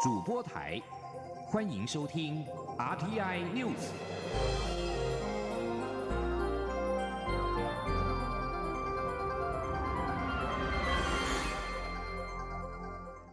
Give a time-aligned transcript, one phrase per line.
[0.00, 0.80] 主播台，
[1.46, 2.46] 欢迎收听
[2.78, 3.74] RTI News。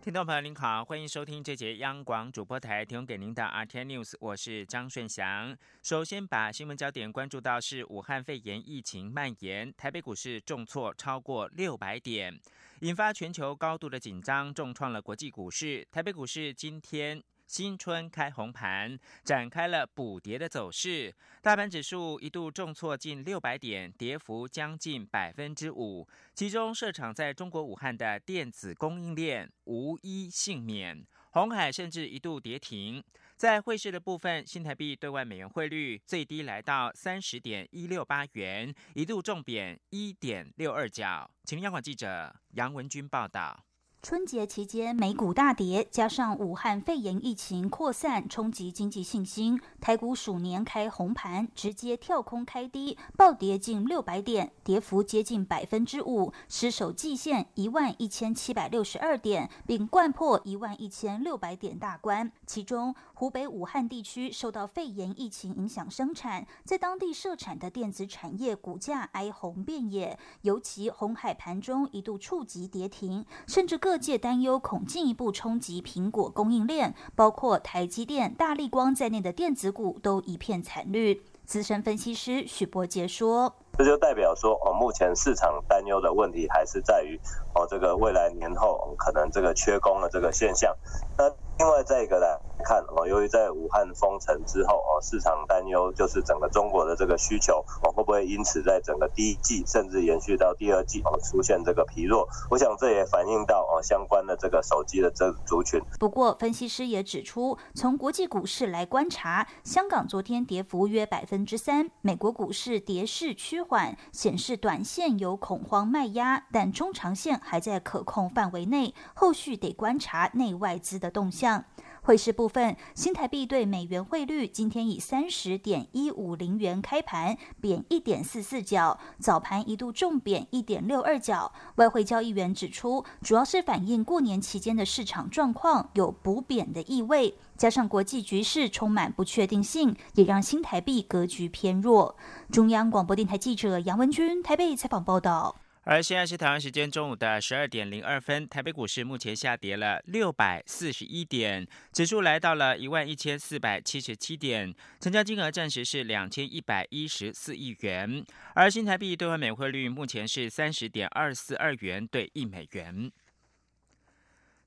[0.02, 5.56] 听众朋友您好，欢迎收听这节央广主播台提供给您的 RTI News，我是张顺祥。
[5.84, 12.40] 首先把新闻焦点关注到是武汉肺炎疫情蔓延，台北股市重挫超过六百点，
[12.82, 15.88] 引发全球高度的紧张，重创了国际股市。
[15.92, 17.24] 台北股市今天。
[17.48, 21.14] 新春开红盘，展开了补跌的走势。
[21.44, 26.08] 大盘指数一度重挫近六百点，跌幅将近百分之五。
[26.34, 33.04] 其中，设厂在中国武汉的电子供应链无一幸免，红海甚至一度跌停。
[33.38, 41.30] 在汇市的部分，新台币对外美元汇率最低来到三十点一六八元，一度重贬一点六二角。
[41.44, 43.66] 请央广记者杨文军报道。
[44.02, 49.60] 春节期间，美股大跌，加上武汉肺炎疫情扩散，冲击经济信心。
[49.82, 62.32] 台股鼠年开红盘，直接跳空开低，暴跌近六百点，跌幅接近百分之五，失守季线一万一千七百六十二点，并贯破一万一千六百点大关。
[62.46, 73.96] 其中，湖北武汉地区受到肺炎疫情影响，生产在当地设产的电子产业股价哀鸿遍野，尤其红海盘中一度触及跌停，甚至各。
[74.06, 81.24] 界担忧恐进一步冲击苹果供应链，包括台积电、大力光在内的电子股都一片惨绿。
[81.46, 87.20] 资深分析师许博杰说：“这就代表说，哦，目前市场担忧的问题还是在于，
[87.54, 90.76] 哦，这个未来年后可能这个缺工的这个现象。
[91.18, 91.30] 那
[91.60, 92.26] 另外再一个呢？”
[92.66, 97.64] 看哦，由于在武汉封城之后哦，市场担忧就是整个中国的这个需求，
[98.06, 102.28] 不会因此在整个第一季甚至延续到第二季哦，出现这个疲弱？
[102.52, 105.82] 我想这也反映到哦相关的这个手机的这族群。
[106.00, 121.66] 不过，分析师也指出，从国际股市来观察，香港昨天跌幅约百分之三，美国股市跌势趋缓，显示短线有恐慌卖压，但中长线还在可控范围内，后续得观察内外资的动向。
[122.06, 131.52] 汇市部分，新台币对美元汇率今天以三十点一五零元开盘，贬一点四四角，早盘一度重贬一点六二角。
[131.78, 142.16] 外汇交易员指出，主要是反映过年期间的市场状况有补贬的意味，加上国际局势充满不确定性，也让新台币格局偏弱。
[142.52, 145.56] 中央广播电台记者杨文君台北采访报道。
[145.86, 158.26] 而现在是台湾时间中午的十二点零二分，台北股市目前下跌了六百四十一点，指数来到了一万一千四百七十七点，成交金额暂时是两千一百一十四亿元。
[158.56, 163.12] 而新台币兑换美汇率目前是三十点二四二元兑一美元。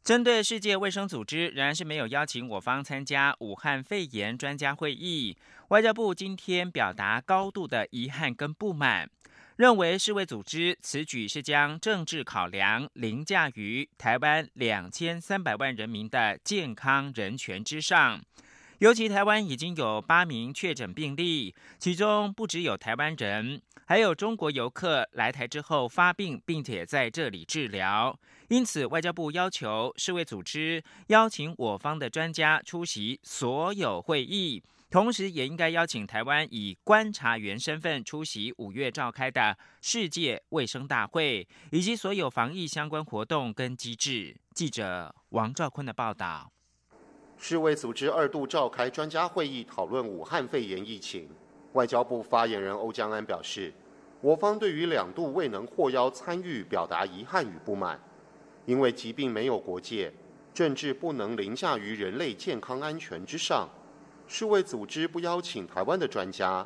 [0.05, 5.37] 针对世界卫生组织仍然是没有邀请我方参加武汉肺炎专家会议，
[5.71, 9.11] 外交部今天表达高度的遗憾跟不满。
[9.59, 18.23] 认为世卫组织此举是将政治考量凌驾于台湾两千三百万人民的健康人权之上。
[18.79, 28.17] 尤其台湾已经有八名确诊病例，其中不只有台湾人，还有中国游客来台之后发病，并且在这里治疗。
[28.47, 34.63] 因此，外交部要求世卫组织邀请我方的专家出席所有会议。
[34.91, 44.34] 同时，也应该邀请台湾以观察员身份出席五月召开的世界卫生大会，以及所有防疫相关活动跟机制。
[44.54, 46.50] 记者王兆坤的报道。
[47.37, 51.28] 世卫组织二度召开专家会议，讨论武汉肺炎疫情。
[51.75, 53.71] 外交部发言人欧江安表示，
[54.22, 58.00] 我方对于两度未能获邀参与，表达遗憾与不满。
[58.65, 60.10] 因为疾病没有国界，
[60.54, 63.69] 政治不能凌驾于人类健康安全之上。
[64.31, 66.65] 世卫组织不邀请台湾的专家，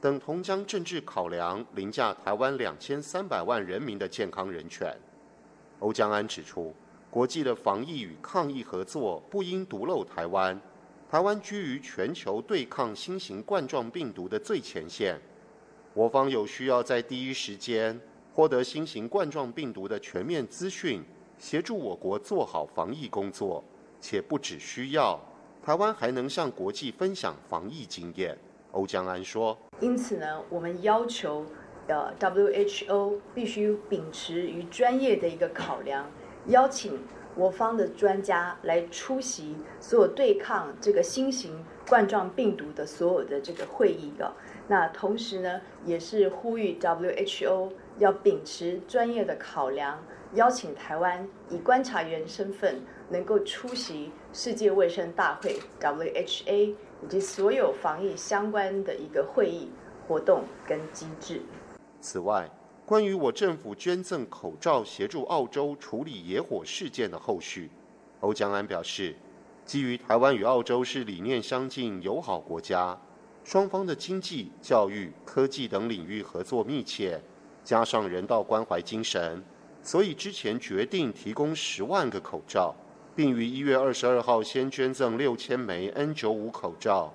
[0.00, 4.96] 等同将政治考量凌驾台湾两千三百万人民的健康人权。
[5.80, 6.72] 欧江安指出，
[7.10, 10.58] 国际的防疫与抗疫合作不应独漏台湾。
[11.10, 15.20] 台湾居于全球对抗新型冠状病毒的最前线，
[15.92, 18.00] 我方有需要在第一时间
[18.32, 21.02] 获得新型冠状病毒的全面资讯，
[21.36, 23.64] 协助我国做好防疫工作，
[24.00, 25.20] 且不只需要。
[25.62, 28.36] 台湾还能向国际分享防疫经验，
[28.72, 29.56] 欧江安说。
[29.78, 31.44] 因此呢，我们要求
[31.86, 36.10] 呃 WHO 必须秉持于专业的一个考量，
[36.46, 36.98] 邀请
[37.34, 44.32] 我方的专家来出席所有对抗这个新型冠状病毒的所有的这个会议的。
[44.66, 50.02] 那同时呢，也是呼吁 WHO 要秉持专业的考量，
[50.32, 52.80] 邀请台湾以观察员身份。
[53.10, 59.68] 能够出席世界卫生大会 （WHA） 以及所有防疫相关的一个会议
[60.06, 61.42] 活动跟机制。
[62.00, 62.48] 此外，
[62.86, 67.70] 关于我政府捐赠口罩协助澳洲处理野火事件的后续，
[68.20, 69.14] 欧江安表示，
[69.64, 72.98] 基于台湾与澳洲是理念相近、友好国家，
[73.44, 77.20] 双方的经济、教育、科技等领域合作密切，
[77.62, 79.42] 加上人道关怀精神，
[79.82, 82.74] 所以之前决定提供十万个口罩，
[83.14, 87.12] 并于一月二十二号先捐赠六千枚 N 九五口罩。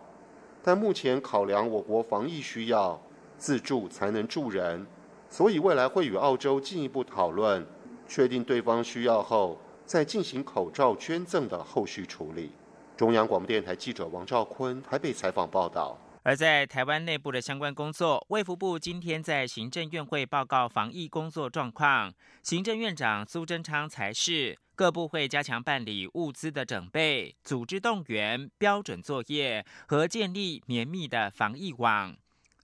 [0.64, 3.00] 但目前考量我国防疫需要，
[3.38, 4.86] 自助才能助人。
[5.30, 7.66] 所以未来会与澳洲进一步讨论，
[8.08, 12.52] 确定对方需要后，再进行口罩捐赠的后续处理。
[12.96, 16.00] 中央广播电台记者王兆坤台北采访报道。
[16.24, 22.12] 而在台湾内部的相关工作，卫福部今天在行政院会报告防疫工作状况。
[22.42, 32.16] 行政院长苏贞昌才是各部会加强办理物资的准备、组织动员、标准作业和建立绵密的防疫网。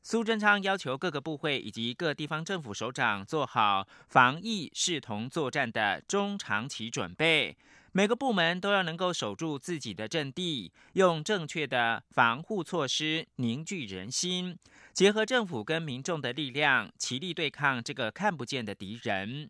[0.04, 7.56] 苏贞昌要求各个部会以及各地方政府首长做好防疫视同作战的中长期准备，
[7.92, 14.58] 每个部门都要能够守住自己的阵地，用正确的防护措施凝聚人心，
[14.92, 19.50] 结合政府跟民众的力量，齐力对抗这个看不见的敌人。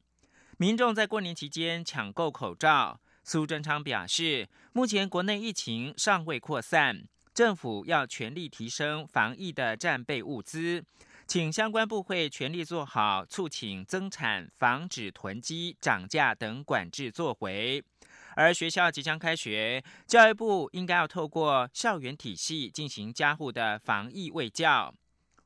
[0.62, 7.04] 民众在过年期间抢购口罩，苏贞昌表示，目前国内疫情尚未扩散。
[7.34, 10.86] 政府要全力提升防疫的战备物资，
[11.26, 17.84] 请相关部会全力做好促请增产、防止囤积、涨价等管制作为。
[18.36, 24.94] 而学校即将开学，教育部应该要透过校园体系进行加护的防疫卫教。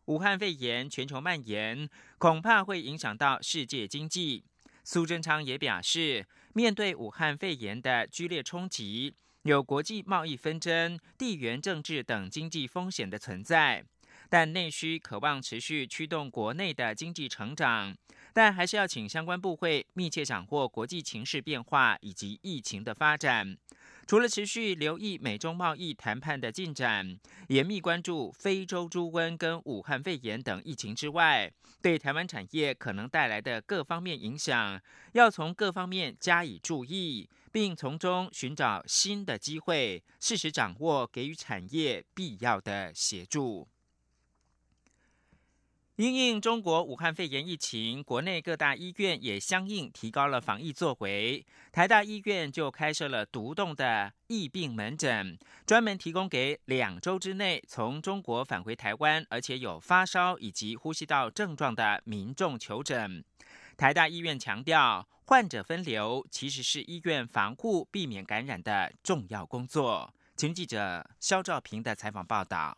[0.08, 4.44] 武汉肺炎全球蔓延，恐怕会影响到世界经济。
[4.86, 9.16] 苏贞昌也表示，面对武汉肺炎的剧烈冲击。
[9.42, 13.84] 有国际贸易纷争、地缘政治等经济风险的存在，
[14.30, 17.96] 但内需渴望持续驱动国内的经济成长，
[18.32, 23.58] 但还是要请相关部会密切掌握国际情势变化以及疫情的发展。
[24.08, 27.18] 除了持续留意美中贸易谈判的进展，
[27.48, 34.80] 严密关注非洲猪瘟跟武汉肺炎等疫情之外，对台湾产业可能带来的各方面影响，
[35.14, 37.30] 要从各方面加以注意。
[37.52, 43.66] 并从中寻找新的机会，适时掌握给予产业必要的协助。
[45.98, 51.46] 因应中国武汉肺炎疫情，国内各大医院也相应提高了防疫作为。
[51.72, 63.24] 台大医院就开设了独栋的疫病门诊，专门提供给两周之内从中国返回台湾，而且有发烧以及呼吸道症状的民众求诊。
[63.78, 65.08] 台大医院强调。
[65.28, 70.14] 患者分流其实是医院防护、避免感染的重要工作。
[70.36, 72.78] 请记者肖兆平的采访报道。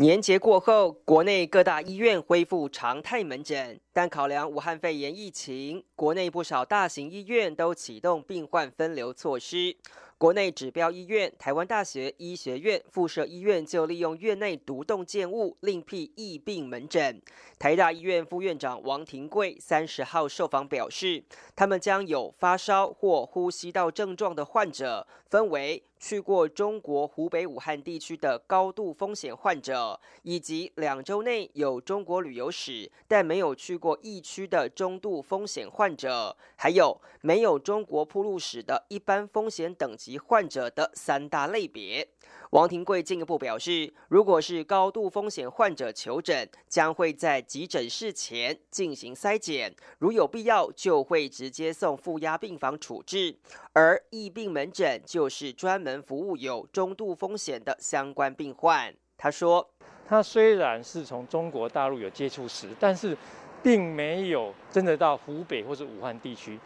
[0.00, 9.74] 年节过后，国内各大医院恢复常态门诊，但考量武汉肺炎疫情，国内不少大型医院都启动病患分流措施。
[10.16, 17.20] 国内指标医院台湾大学医学院附设医院就利用院内独栋建物另辟疫病门诊。
[17.58, 21.24] 台大医院副院长王庭贵三十号受访表示，
[21.56, 25.82] 他们将有发烧或呼吸道症状的患者分为。
[26.00, 42.06] 去过中国湖北武汉地区的高度风险患者，以及两周内有中国旅游史但没有去过疫区的中度风险患者，还有没有中国铺路史的一般风险等级患者的三大类别。
[42.50, 53.36] 王庭贵进一步表示，如果是高度风险患者求诊，将会在急诊室前进行筛检，如有必要，就会直接送负压病房处置。
[53.74, 58.94] 而疫病门诊就是专门服务有中度风险的相关病患。
[59.18, 59.68] 他说
[60.08, 63.14] ：“他虽然是从中国大陆有接触史，但是
[63.62, 66.58] 并没有真的到湖北或者武汉地区。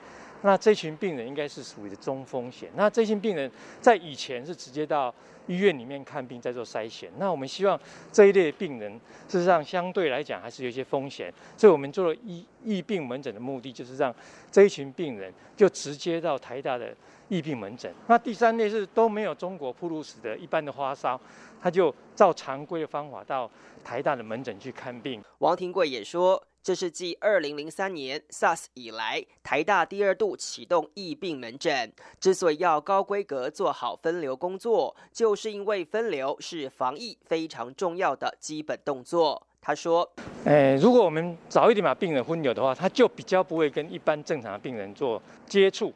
[0.43, 2.71] 那这群病人应该是属于中风险。
[2.77, 5.13] 那这群病人在以前是直接到。”
[5.47, 7.79] 医院里面看病在做筛选，那我们希望
[8.13, 8.93] 这一类病人
[9.29, 14.15] 事实上相对来讲还是有一些风险，所以我们做了疫疫病门诊的目的就是让
[14.51, 16.95] 这一群病人就直接到台大的
[17.29, 17.93] 疫病门诊。
[18.07, 21.21] 那第三类是都没有中国铺路史的一般的发烧，
[21.61, 23.51] 他就照常规的方法到
[23.83, 25.23] 台大的门诊去看病。
[25.39, 26.43] 王庭贵也说。
[26.63, 31.93] 这是继二零零三年 SARS 以来，台大第二度启动疫病门诊。
[32.21, 39.45] 之所以要高规格做好分流工作，就是因为分流是防疫非常重要的基本动作。
[39.61, 40.09] 他说
[40.47, 45.93] ：“诶，如果我们早一点把病人分流的话，他就比较不会跟一般正常的病人做接触，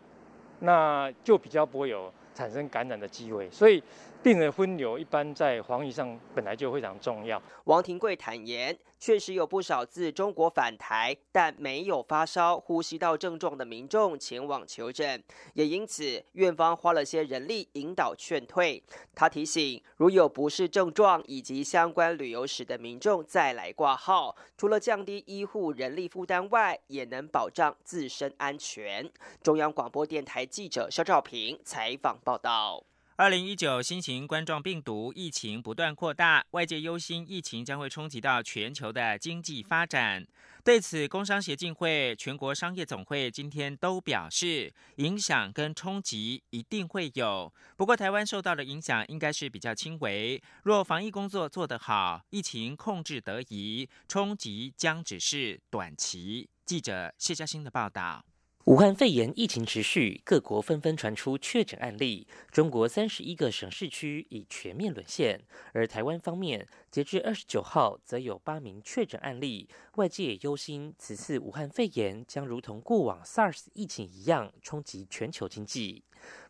[0.58, 3.82] 那就比较不会有产生感染的机会，所以
[4.22, 7.40] 病人分流一般在防疫上本来就非常重要。
[7.64, 15.22] 王庭贵坦言，确实有不少自中国返台但没有发烧、呼吸道症状的民众前往求诊，
[15.54, 18.82] 也因此院方花了些人力引导劝退。
[19.14, 29.08] 他提醒，如有不适症状以及相关旅游史的民众再来挂号，除了降低医护人力负担外，也能保障自身安全。
[29.40, 32.18] 中央广播电台记者肖照平采访。
[32.24, 32.82] 报道：
[33.18, 40.26] 二零一九新型冠状病毒疫情不断扩大，外界忧心疫情将会冲击到全球的经济发展。
[40.62, 47.50] 对此，工商协进会、全国商业总会今天都表示，影响跟冲击一定会有。
[47.78, 50.38] 不过，台湾受到的影响应该是比较轻微。
[50.64, 56.50] 若防疫工作做得好，疫情控制得宜，冲击将只是短期。
[56.66, 58.22] 记者谢嘉欣的报道。
[58.66, 62.26] 武汉肺炎疫情持续，各国纷纷传出确诊案例。
[62.50, 65.40] 中国三十一个省市区已全面沦陷，
[65.72, 69.68] 而台湾方面，截至二十九号，则有八名确诊案例。
[69.94, 76.02] 外界也忧心，此次武汉肺炎将如同过往 SARS 疫情一样，冲击全球经济。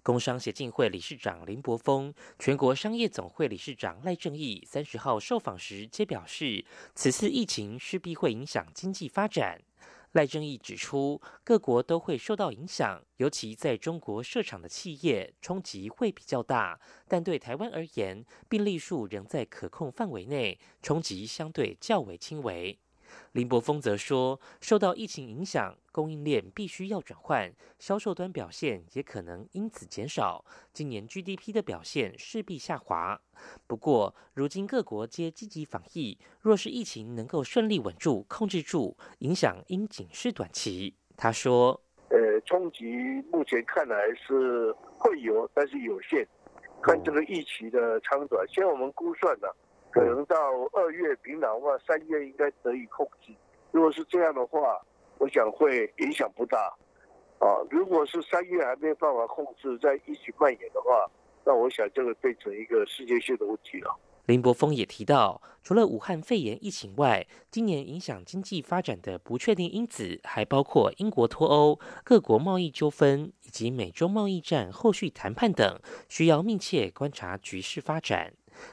[0.02, 9.60] 工商协进会理事长林柏峰、全国商业总会理事长赖正义三十号受访时皆表示，此次疫情势必会影响经济发展。
[10.12, 16.80] 赖正义指出，各国都会受到影响，尤其在中国设厂的企业冲击会比较大。
[17.06, 22.78] 但对台湾而言，病例数仍在可控范围内，冲击相对较为轻微。
[23.32, 30.44] 林柏峰则说，受到疫情影响，供应链必须要转换，销售端表现也可能因此减少。
[30.70, 33.18] 今年 GDP 的表现势必下滑。
[33.66, 40.94] 不过，如今各国皆积极防疫，若是疫情能够顺利稳住、控制住，影响应仅是短期。
[41.16, 41.80] 他说
[42.12, 42.84] ：“呃，冲击
[43.32, 46.28] 目前看来是会有，但是有限，
[46.82, 48.46] 看这个疫情的长短。
[48.48, 49.48] 现在我们估算呢。”
[49.92, 50.36] 可能到
[50.74, 53.32] 二月平的话，三月应该得以控制。
[53.72, 54.78] 如果是这样的话，
[55.18, 56.58] 我想会影响不大。
[57.38, 61.10] 啊，如果是三月还没办法控制，在一起蔓延的话，
[61.44, 63.94] 那我想这个变成一个世界性的问题了。
[64.24, 78.32] 林柏峰也提到，除了武汉肺炎疫情外，今年影响经济发展的不确定因子还包括英国脱欧、各国贸易纠纷以及美中贸易战后续谈判等，需要密切观察局势发展。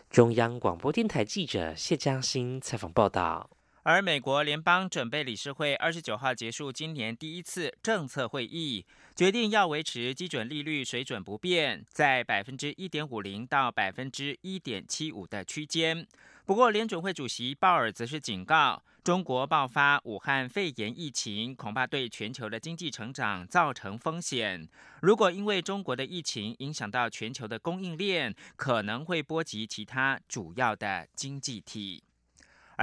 [0.10, 3.50] 中央广播电台记者谢嘉欣采访报道。
[3.86, 16.08] 而美国联邦准备理事会二十九号结束今年第一次政策会议，决定要维持基准利率水准不变，在百分之一点五零到百分之一点七五的区间。
[16.46, 18.82] 不过，联准会主席鲍尔则是警告。
[19.04, 24.66] 中国爆发武汉肺炎疫情，恐怕对全球的经济成长造成风险。
[25.02, 32.02] 如果因为中国的疫情影响到全球的供应链，可能会波及其他主要的经济体。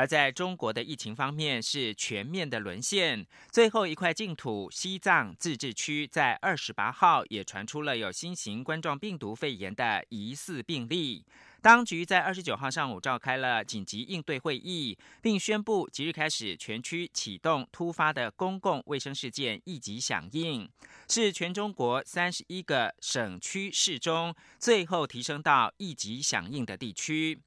[0.01, 3.27] 而在中国的疫情方面，是全面的沦陷。
[3.51, 11.23] 最后一块净土——西藏自治区，在二十八号也传出了有新型冠状病毒肺炎的疑似病例。
[11.61, 20.67] 当局在二十九号上午召开了紧急应对会议，并宣布即日开始全区启动突发的公共卫生事件一级响应，
[21.11, 27.39] 是全中国三十一个省区市中最后提升到一级响应的地区。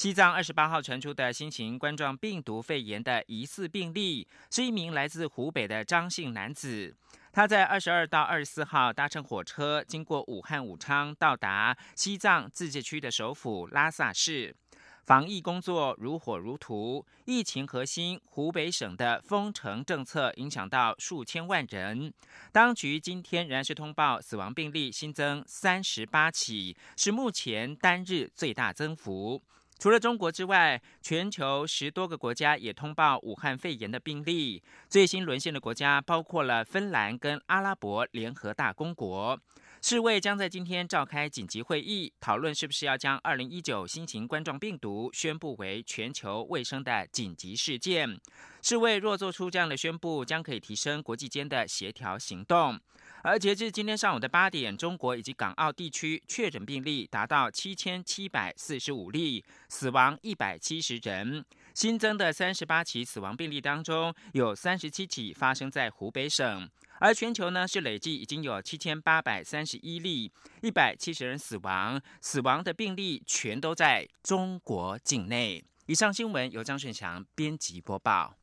[0.00, 6.96] 西藏二十八号传出的新型冠状病毒肺炎的疑似病例，是一名来自湖北的张姓男子。
[7.34, 14.56] 他在二十二到二十四号搭乘火车，经过武汉武昌，到达西藏自治区的首府拉萨市。
[15.04, 22.10] 防疫工作如火如荼，疫情核心湖北省的封城政策影响到数千万人。
[22.50, 29.42] 当局今天仍然是通报死亡病例新增三十八起，是目前单日最大增幅。
[29.80, 34.62] 除了中国之外，全球十多个国家也通报武汉肺炎的病例。
[34.90, 39.40] 最新沦陷的国家包括了芬兰跟阿拉伯联合大公国。
[39.80, 48.20] 世卫将在今天召开紧急会议，讨论是不是要将二零一九新型冠状病毒宣布为全球卫生的紧急事件。
[48.60, 52.78] 世卫若做出这样的宣布，将可以提升国际间的协调行动。
[53.22, 61.44] 而截至今天上午的八点，中国以及港澳地区确诊病例达到七千七百四十五例，死亡一百七十人。
[61.74, 66.68] 新增的三十八起死亡病例当中，有三十七起发生在湖北省。
[66.98, 70.30] 而全球呢是累计已经有七千八百三十一例，
[70.62, 75.62] 一百七十人死亡，死亡的病例全都在中国境内。
[75.86, 78.34] 以上新闻由张顺强编辑播报。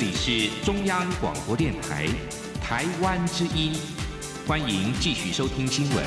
[0.00, 2.06] 里是中央广播电台
[2.62, 3.74] 台湾之音，
[4.46, 6.02] 欢迎继续收听新闻。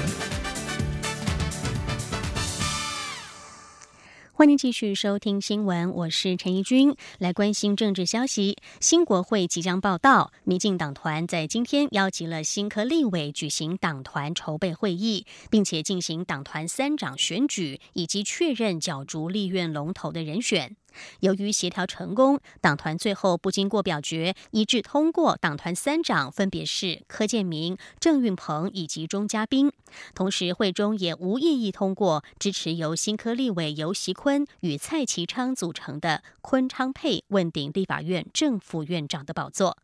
[4.31, 8.57] 欢迎继续收听新闻，我是陈怡君，来关心政治消息。
[8.79, 20.75] 新国会即将报道，民进党团在今天邀集了新科立委举行党团筹备会议，并且进行党团三长选举以及确认角逐立院龙头的人选。
[21.21, 29.71] 由于协调成功，党团最后不经过表决，一致通过党团三长分别是柯建明、郑运鹏以及钟嘉宾。
[30.13, 39.77] 同时，会中也无异议通过支持由新科立委游锡坤与蔡其昌组成的坤昌配问鼎立法院正副院长的宝座。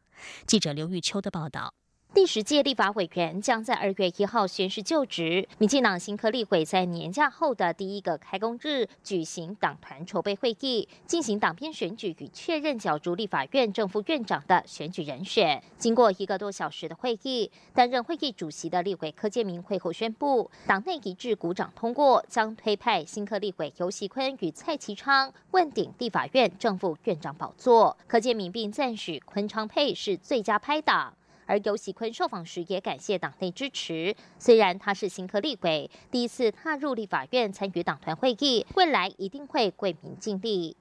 [0.45, 1.78] 记者刘玉秋的报道。
[2.11, 5.47] 第十届立法委员将在二月一号宣誓就职。
[5.59, 15.61] 民进党新科立委在年假后的第一个开工日举行党团筹备会议，进行党编选举与确认角逐立法院正副院长的选举人选。
[15.77, 27.95] 经过一个多小时的会议，担任会议主席的立委柯建明会后宣布，党内一致鼓掌通过，将推派新科立委游锡坤与蔡其昌问鼎立法院正副院长宝座。
[28.07, 31.13] 柯建明并赞许昆昌配是最佳拍档。
[31.49, 34.15] 而尤喜坤受访时也感谢党内支持。
[34.37, 40.77] 虽然他是新科立委，第一次踏入立法院参与党团会议，未来一定会为民尽力。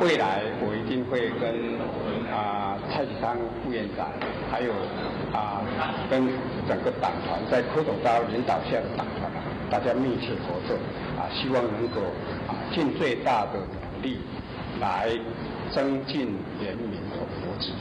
[0.00, 1.52] 未来我一定会跟
[2.32, 4.10] 啊蔡启昌副院长，
[4.50, 4.72] 还有
[5.36, 5.60] 啊
[6.08, 6.26] 跟
[6.66, 9.30] 整个党团在柯总召领导下的党团，
[9.70, 10.74] 大家密切合作
[11.20, 12.00] 啊，希望能够
[12.48, 14.16] 啊尽最大的努力
[14.80, 15.10] 来
[15.70, 17.72] 增进人民的福祉。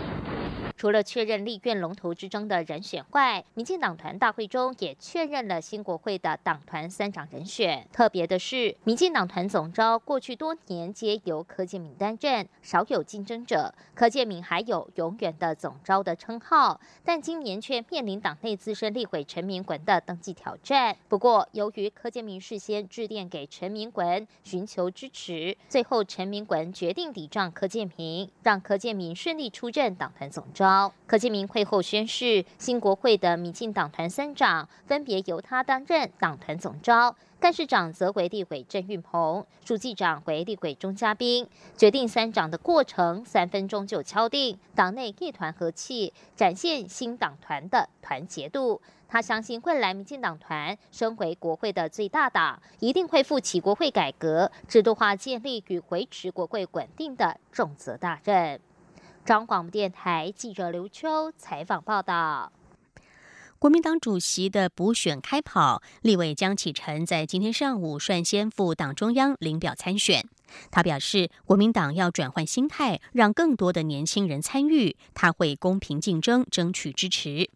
[0.77, 7.87] 除了确认立院龙头之争的人选外，民进党团大会中也确认了新国会的党团三长人选。
[7.93, 13.73] 特别的是，民进党团总召过去多年皆由柯建明担任，少有竞争者。
[13.93, 20.97] 柯建明还有永远的总召的称号，但今年却面临党内资深立委陈明文的登记挑战。
[21.07, 30.64] 不过，由于柯建明事先致电给陈明文寻求支持，最后陈明文决定抵账柯建明，让柯建明顺利出任党团总召。
[31.05, 41.47] 柯建明会后宣誓，新国会的民进党团三长分别由他担任党团总召，干事长则为立委郑运鹏，书记长为立委钟嘉宾。
[41.75, 48.81] 决定三长的过程，三分钟就敲定，党内一团和气，展现新党团的团结度。
[49.07, 58.59] 他相信未来民进党团身为国会的最大党，一定会负起国会改革、制度化建立与维持国会稳定的重责大任。
[59.25, 62.51] 中广电台记者刘秋采访报道：
[63.57, 70.23] 国民党主席的补选开跑，立委江启臣在今天上午率先赴党中央领表参选。
[70.69, 77.49] 他表示，国民党要转换心态，让更多的年轻人参与，他会公平竞争，争取支持。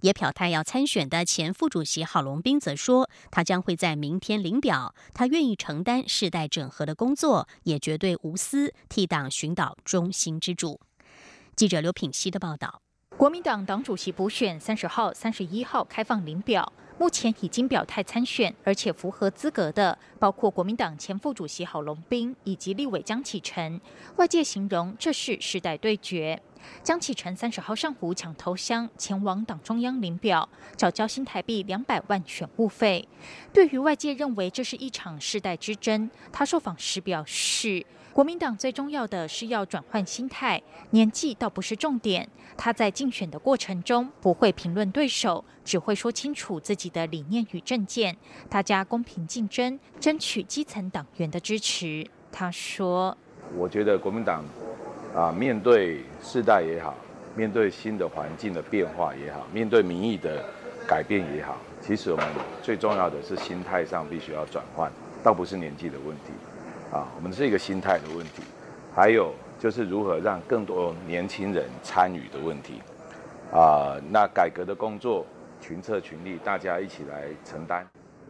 [0.00, 10.80] 也表态要参选的前副主席郝龙斌则说，他将会在明天领表，他愿意承担世代整合的工作，也绝对无私，替党寻找中心之主。
[11.54, 12.80] 记者刘品熙的报道：
[13.16, 23.78] 国民党党主席补选三十号、三十一号开放领表，目前已经表态参选，而且符合资格的，包括国民党前副主席郝龙斌以及立委江启臣。
[24.16, 26.42] 外界形容这是世代对决。
[26.82, 33.08] 江启臣三十号上午抢头香，前往党中央领表，找交新台币两百万选务费。
[33.52, 37.84] 对于外界认为这是一场世代之争，他受访时表示。
[38.12, 42.28] 国民党最重要的是要转换心态，年纪倒不是重点。
[42.58, 48.14] 他在竞选的过程中不会评论对手，只会说清楚自己的理念与政见，
[48.50, 52.06] 大家公平竞争，争取基层党员的支持。
[52.30, 53.16] 他说
[53.56, 54.44] ：“我觉得国民党
[55.14, 56.94] 啊，面对世代也好，
[57.36, 60.44] 面对新的环境的变化也好，面对民意的
[60.86, 62.26] 改变也好，其实我们
[62.62, 64.90] 最重要的是心态上必须要转换，
[65.22, 66.32] 倒不是年纪的问题。”
[66.92, 68.42] 啊，我们是一个心态的问题，
[68.94, 72.82] 还有就是如何让更多年轻人参与的问题。
[73.50, 75.24] 啊，那改革的工作
[75.58, 77.86] 群策群力，大家一起来承担。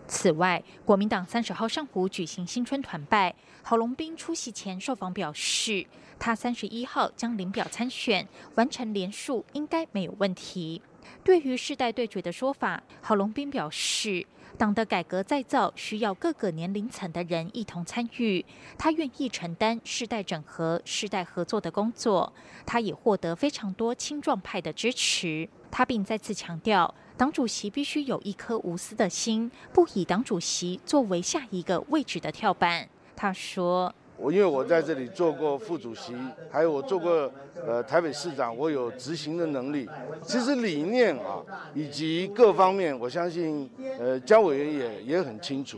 [0.07, 5.85] 此外，国民党三十号上午举行新春团拜，郝龙斌出席前受访表示，
[6.25, 10.81] 他三十一号将领表参选，完成连数应该没有问题。
[11.25, 14.25] 对于世代对决的说法，郝龙斌表示。
[14.59, 18.45] 党的改革再造需要各个年龄层的人一同参与，
[18.79, 22.33] 他愿意承担世代整合、世代合作的工作。
[22.67, 25.49] 他也获得非常多青壮派的支持。
[25.71, 32.89] 他并再次强调，党主席必须有一颗无私的心，不以党主席作为下一个位置的跳板。
[33.17, 36.15] 他说：“我因为我在这里做过副主席，
[36.49, 37.29] 还有我做过
[37.67, 39.89] 呃台北市长，我有执行的能力。
[40.23, 41.43] 其实理念啊，
[41.75, 45.77] 以及各方面，我相信呃江委员也也很清楚。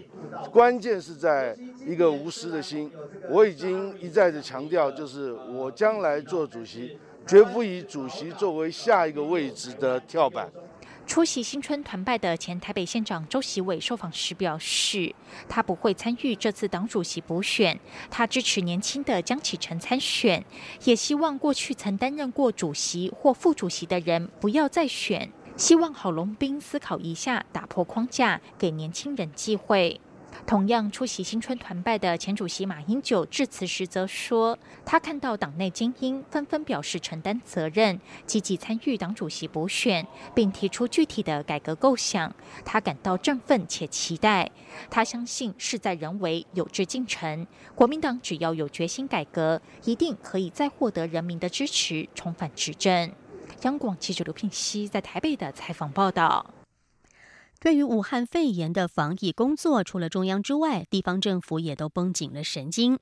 [0.53, 2.91] 关键是在一个无私的心。
[3.31, 10.47] 我已经一再的强调，就是我将来做主席，绝不以主席作为下一个位置的跳板。
[11.07, 15.15] 出席新春团拜的前台北县长周习伟受访时表示，
[15.49, 17.79] 他不会参与这次党主席补选，
[18.11, 20.45] 他支持年轻的江启臣参选，
[20.85, 30.01] 也希望过去曾担任过主席或副主席的人不要再选，希望郝龙斌思考一下，打破框架，给年轻人机会。
[30.47, 44.51] 同样出席新春团拜的前主席马英九致辞时则说，他看到党内精英纷纷表示承担责任，积极参与党主席补选，并提出具体的改革构想，他感到振奋且期待。
[44.91, 47.47] 他相信事在人为，有志进程。
[47.75, 53.13] 国民党只要有决心改革，一定可以再获得人民的支持，重返执政。
[53.63, 56.45] 央广记者刘聘熙在台北的采访报道。
[57.61, 62.99] 对于武汉肺炎的防疫工作，除了中央之外，地方政府也都绷紧了神经。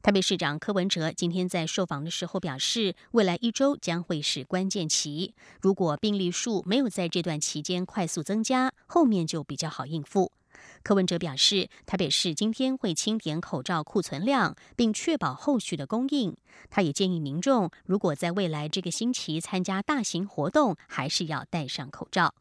[0.00, 10.32] 台北市长柯文哲今天在受访的时候表示，未来一周将会是关键期，如果病例数没有在这段期间快速增加，后面就比较好应付。
[10.82, 16.34] 柯文哲表示，台北市今天会清点口罩库存量，并确保后续的供应。
[16.70, 22.34] 他也建议民众，如果在未来这个星期参加大型活动，还是要戴上口罩。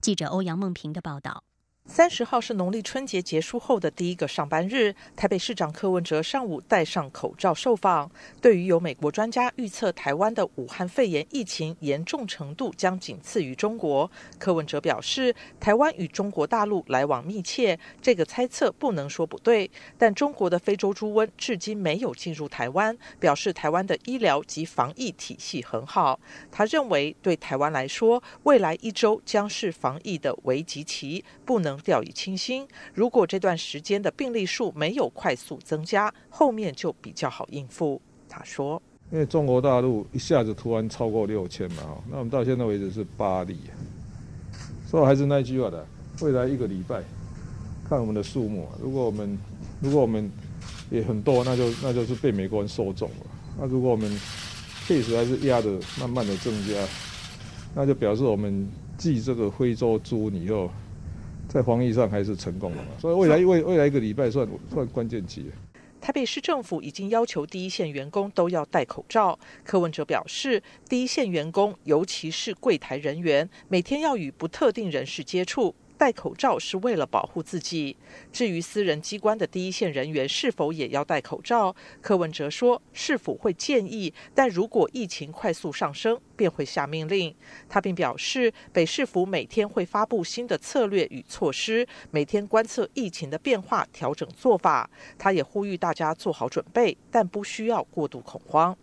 [0.00, 1.44] 记者欧阳梦平的报道。
[1.92, 8.08] 三十号是农历春节结束后的第一个上班日，台北市长柯文哲上午戴上口罩受访。
[8.40, 19.68] 对于有美国专家预测台湾的武汉肺炎疫情严重程度将仅次于中国，柯文哲表示，台湾与中国大陆来往密切，这个猜测不能说不对。
[19.98, 26.20] 但中国的非洲猪瘟至今没有进入台湾，表示台湾的医疗及防疫体系很好。
[26.52, 31.79] 他认为，对台湾来说，未来一周将是防疫的危急期，不能。
[31.80, 32.66] 掉以轻心。
[32.94, 38.00] 如果这段时间的病例数没有快速增加，后面就比较好应付。
[38.28, 43.58] 他说：“因为中国大陆一下子突然超过六千嘛，哈，那我们到现在为止是八例，
[44.86, 45.84] 所以还是那句话的，
[46.20, 47.02] 未来一个礼拜
[47.88, 48.68] 看我们的数目。
[48.80, 49.38] 如果我们
[49.80, 50.30] 如果我们
[50.90, 53.26] 也很多，那就那就是被美国人收走了。
[53.58, 54.08] 那如果我们
[54.86, 56.74] case 还是压的慢慢的增加，
[57.74, 60.70] 那就表示我们继这个非洲猪以后。”
[61.50, 62.88] 在防疫上还是成功了嘛？
[63.00, 65.46] 所以未来未未来一个礼拜算算关键期。
[66.00, 69.38] 台北市政府已经要求第一线员工都要戴口罩。
[69.64, 75.74] 柯文哲表示，第一线员工，尤其是柜台人员，每天要与不特定人士接触。
[76.00, 77.94] 戴口罩是为了保护自己。
[78.32, 87.36] 至于私人机关的第一线人员是否也要戴口罩，柯文哲说是否会建议，但如果疫情快速上升，便会下命令。
[87.68, 94.88] 他并表示，北市府每天会发布新的策略与措施，每天观测疫情的变化，调整做法。
[95.18, 98.74] 他也呼吁大家做好准备，但不需要过度恐慌。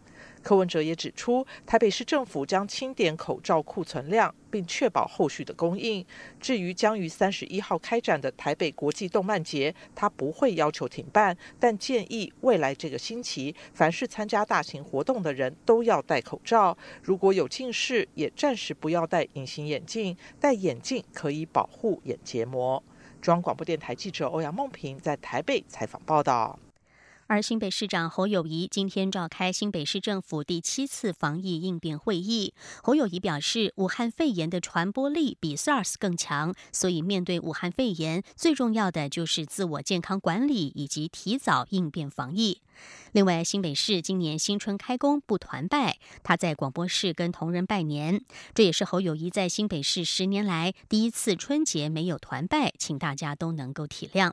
[0.47, 6.05] 柯文哲也指出，台北市政府将清点口罩库存量，并确保后续的供应。
[6.39, 16.77] 至于将于三十一号开展的台北国际动漫节，他不会要求停办，但建议未来这个星期，凡是参加大型活动的人都要戴口罩。
[17.03, 22.81] 如果有近视，也暂时不要戴隐形眼镜，戴眼镜可以保护眼结膜。
[23.21, 26.57] 中央广播电台记者欧阳梦平在台北采访报道。
[27.27, 32.53] 而新北市长侯友谊今天召开新北市政府第七次防疫应变会议。
[32.81, 42.61] 侯友谊表示，武汉肺炎的传播力比 SARS 更强，所以面对武汉肺炎，最重要的就是自我健康管理以及提早应变防疫。
[43.11, 54.31] 另外，新北市今年新春开工不团拜，他在广播室跟同仁拜年，这也是侯友谊在新北市十年来第一次春节没有团拜，请大家都能够体谅。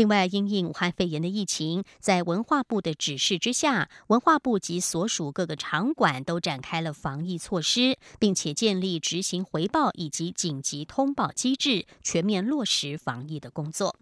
[0.00, 13.94] 另外，因应武汉肺炎的疫情，在文化部的指示之下，文化部及所属各个场馆都展开了防疫措施，并且建立执行回报以及紧急通报机制，全面落实防疫的工作。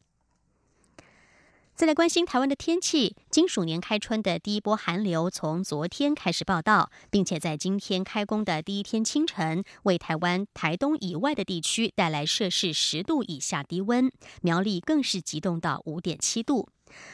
[1.78, 14.10] 再来关心台湾的天气，金属年开春的第一波寒流从昨天开始报道，并且在今天开工的第一天清晨，为台湾台东以外的地区带来摄氏十度以下低温，
[14.42, 16.68] 苗栗更是急冻到五点七度。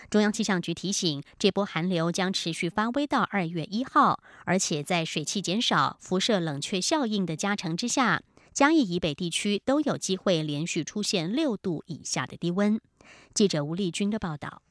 [0.09, 8.23] 中央气象局提醒，这波寒流将持续发威到二月一号，而且在水汽减少、辐射冷却效应的加成之下，
[8.55, 12.81] 嘉义以北地区都有机会连续出现六度以下的低温。
[13.35, 14.63] 记者吴丽君的报道。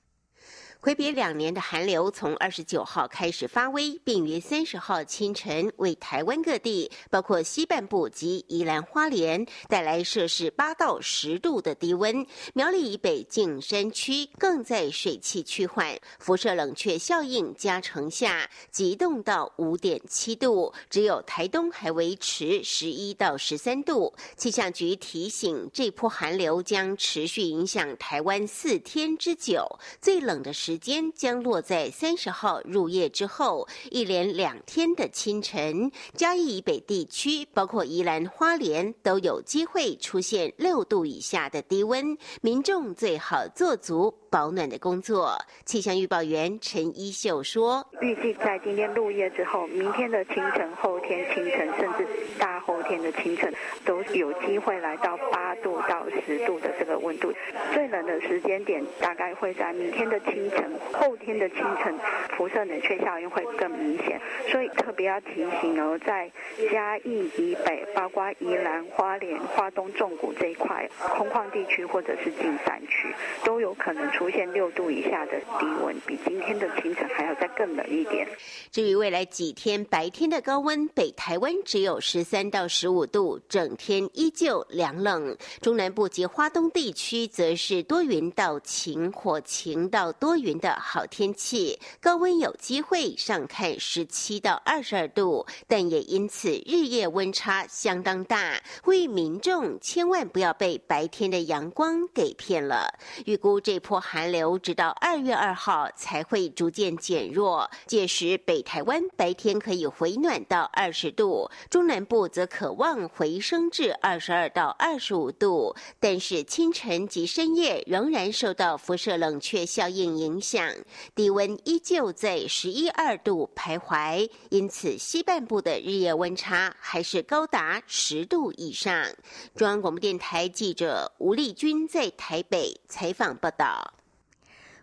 [0.84, 12.28] 挥别两年的寒流，从二十九号开始发威，并于三十号清晨为台湾各地，包括西半部及宜兰花莲，带来摄氏八到十度的低温。
[12.54, 24.14] 苗栗以北近山区更在水汽趋缓、辐射冷却效应加成下，急冻到五点七度，只有台东还维持十一到十三度。
[24.36, 29.66] 气象局提醒，这波寒流将持续影响台湾四天之久，
[30.02, 45.38] 最冷的时时间将落在三十号入夜之后，一连两天的清晨，嘉义以北地区，包括宜兰花莲，都有机会出现六度以下的低温，民众最好做足保暖的工作。
[45.64, 52.08] 气象预报员陈一秀说：“预计在今天入夜之后，明天的清晨、后天清晨，甚至
[52.40, 53.54] 大后天的清晨，
[53.86, 57.32] 都有机会来到八度到十度的这个温度。
[57.72, 61.96] 最冷的时间点大概会在明天的清晨、后天的清晨，
[62.36, 64.20] 辐射冷却效应会更明显。
[64.50, 66.32] 所以特别要提醒哦，在
[66.72, 78.26] 嘉义以北，包括宜兰花莲、花东纵谷这一块空旷地区，或者是近山区，都有可能出出现六度以下的低温，比今天的清晨还要再更冷一点。
[78.72, 85.36] 至于未来几天白天的高温，北台湾只有十三到十五度，整天依旧凉冷。
[85.60, 102.88] 中南部及花东地区则是多云到晴或晴到多云的好天气，高温有机会上看十七到二十二度，但也因此日夜温差相当大，呼吁民众千万不要被白天的阳光给骗了。
[103.26, 120.72] 预估这波寒流直到二月二号才会逐渐减弱，届时北台湾白天可以回暖到二十度，中南部则可望回升至二十二到二十五度，但是清晨及深夜仍然受到辐射冷却效应影响，
[121.16, 129.08] 低温依旧在十一二度徘徊，因此西半部的日夜温差还是高达十度以上。
[129.56, 133.92] 中央广播电台记者吴丽君在台北采访报道。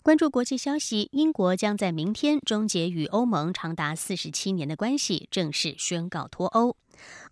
[0.03, 6.75] 关注国际消息，英国将在明天终结与欧盟长达四十七年的关系，正式宣告脱欧。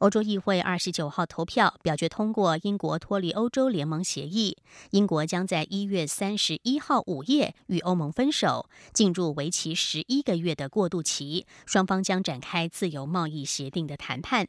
[0.00, 4.59] 欧洲议会二十九号投票表决通过英国脱离欧洲联盟协议，
[4.90, 14.46] 英国将在一月三十一号午夜与欧盟分手，进入为期十一个月的过渡期，双方将展开自由贸易协定的谈判。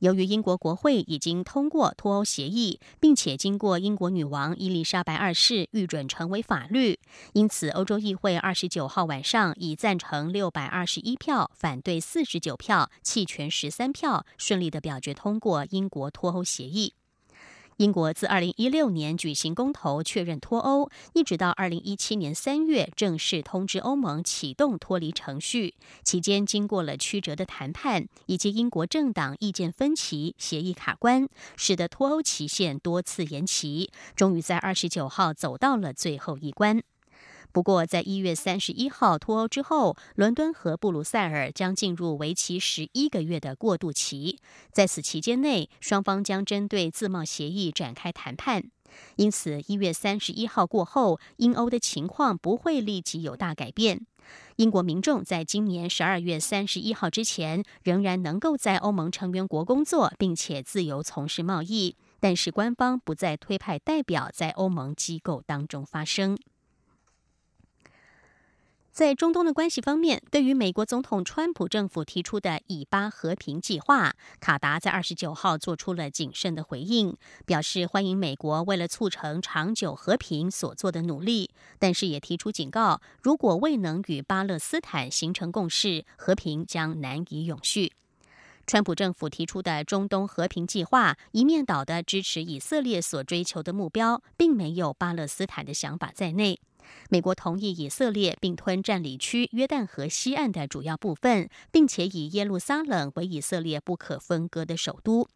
[0.00, 6.98] 由于英国国会已经通过脱欧协议，并且经过英国女王伊丽莎白二世预准成为法律，
[7.32, 16.94] 因此欧洲议会二十九号晚上以赞成六百二十一票、反对四十九票、弃权十三票，顺利的表决通过英国脱欧协议。
[17.78, 25.74] 英国自二零一六年举行公投确认脱欧，一直到二零一七年三月正式通知欧盟启动脱离程序。
[26.04, 36.82] 期间经过了曲折的谈判，以及英国政党意见分歧、协议卡关，使得脱欧期限多次延期，终于在二十九号走到了最后一关。
[37.54, 44.40] 不过，在一月三十一号脱欧之后，伦敦和布鲁塞尔将进入为期十一个月的过渡期。
[44.72, 48.64] 在此期间内，双方将针对自贸协议展开谈判。
[49.14, 54.04] 因此，一月三十一号过后，英欧的情况不会立即有大改变。
[54.56, 61.94] 英国民众在今年十二月三十一号之前，仍然能够在欧盟成员国工作，并且自由从事贸易。
[62.18, 66.36] 但是，官方不再推派代表在欧盟机构当中发声。
[68.94, 87.90] 在中东的关系方面，对于美国总统川普政府提出的以巴和平计划，卡达在二十九号做出了谨慎的回应，表示欢迎美国为了促成长久和平所做的努力，但是也提出警告，如果未能与巴勒斯坦形成共识，和平将难以永续。
[88.64, 96.60] 川普政府提出的中东和平计划，一面倒的支持以色列所追求的目标，并没有巴勒斯坦的想法在内。
[97.10, 105.28] 美国同意以色列并吞占领区约旦河西岸的主要部分，并且以耶路撒冷为以色列不可分割的首都。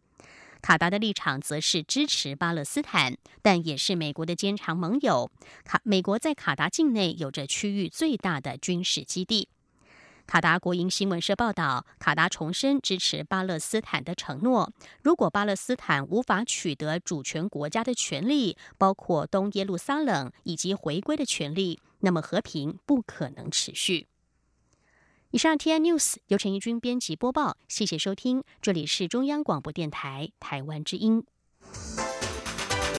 [0.60, 5.30] 卡达的立场则是支持巴勒斯坦，但也是美国的坚强盟友。
[5.64, 9.48] 卡美国在卡达境内有着区域最大的军事基地。
[10.28, 14.70] 卡达国营新闻社报道，卡达重申支持巴勒斯坦的承诺。
[15.02, 24.06] 如果巴勒斯坦无法取得主权国家的权利，包括东耶路撒冷以及回归的权利，那么和平不可能持续。
[25.30, 31.24] 以上 T N News 由陈义军编辑播报，谢谢收听，这里是中央广播电台台湾之音。